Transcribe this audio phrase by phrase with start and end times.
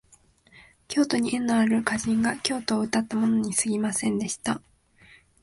[0.87, 4.59] 京都に縁のある歌人が京都をうたったものにすぎませんでした